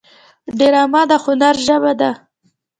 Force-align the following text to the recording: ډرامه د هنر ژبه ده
ډرامه 0.57 1.01
د 1.09 1.11
هنر 1.23 1.55
ژبه 1.65 1.93
ده 1.99 2.11